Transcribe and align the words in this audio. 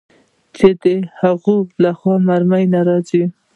چې 0.57 0.67
د 0.83 0.85
هغوى 1.19 1.59
له 1.83 1.91
خوا 1.99 2.15
مرمۍ 2.27 2.65
نه 2.73 2.81
راځي. 2.87 3.23